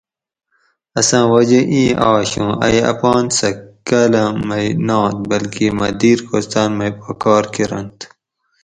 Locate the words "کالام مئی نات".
3.87-5.15